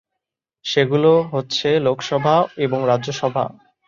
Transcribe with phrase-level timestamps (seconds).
[0.65, 3.45] সেগুলো হচ্ছে লোকসভা এবং রাজ্যসভা।